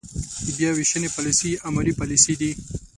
بیا 0.57 0.69
وېشنې 0.77 1.09
پاليسۍ 1.15 1.51
عملي 1.67 1.93
پاليسۍ 1.99 2.33
دي. 2.41 2.51